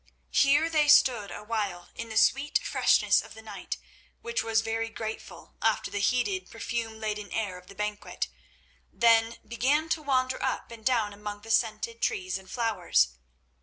Here 0.31 0.67
they 0.67 0.87
stood 0.87 1.29
awhile 1.29 1.89
in 1.93 2.09
the 2.09 2.17
sweet 2.17 2.57
freshness 2.63 3.21
of 3.21 3.35
the 3.35 3.41
night, 3.43 3.77
which 4.23 4.41
was 4.43 4.61
very 4.61 4.89
grateful 4.89 5.53
after 5.61 5.91
the 5.91 5.99
heated, 5.99 6.49
perfume 6.49 6.99
laden 6.99 7.31
air 7.31 7.55
of 7.59 7.67
the 7.67 7.75
banquet; 7.75 8.27
then 8.91 9.35
began 9.47 9.89
to 9.89 10.01
wander 10.01 10.41
up 10.41 10.71
and 10.71 10.83
down 10.83 11.13
among 11.13 11.41
the 11.41 11.51
scented 11.51 12.01
trees 12.01 12.39
and 12.39 12.49
flowers. 12.49 13.09